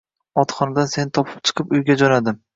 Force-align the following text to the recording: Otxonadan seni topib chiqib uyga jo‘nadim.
Otxonadan 0.43 0.89
seni 0.95 1.13
topib 1.19 1.45
chiqib 1.51 1.77
uyga 1.79 2.01
jo‘nadim. 2.05 2.43